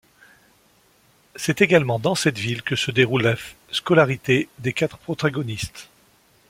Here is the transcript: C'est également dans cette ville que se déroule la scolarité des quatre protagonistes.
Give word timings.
C'est 1.35 1.61
également 1.61 1.99
dans 1.99 2.15
cette 2.15 2.39
ville 2.39 2.63
que 2.63 2.75
se 2.75 2.89
déroule 2.89 3.21
la 3.21 3.35
scolarité 3.69 4.49
des 4.57 4.73
quatre 4.73 4.97
protagonistes. 4.97 5.89